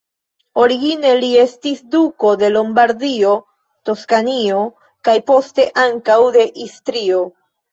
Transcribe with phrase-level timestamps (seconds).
[0.61, 3.35] Origine, li estis duko de Lombardio,
[3.91, 4.65] Toskanio
[5.09, 7.23] kaj, poste, ankaŭ de Istrio.